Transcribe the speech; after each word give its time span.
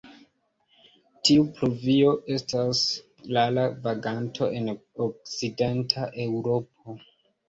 Tiu 1.27 1.41
pluvio 1.57 2.13
estas 2.35 2.81
rara 3.37 3.65
vaganto 3.83 4.47
en 4.61 4.71
okcidenta 5.09 6.09
Eŭropo. 6.25 6.97